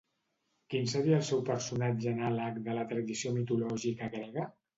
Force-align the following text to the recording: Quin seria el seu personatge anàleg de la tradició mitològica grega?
Quin 0.73 0.87
seria 0.93 1.19
el 1.21 1.25
seu 1.27 1.43
personatge 1.49 2.09
anàleg 2.15 2.57
de 2.69 2.79
la 2.79 2.87
tradició 2.95 3.35
mitològica 3.37 4.11
grega? 4.17 4.49